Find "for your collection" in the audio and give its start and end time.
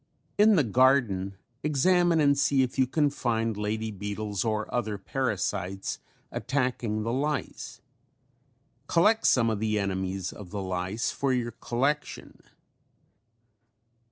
11.11-12.39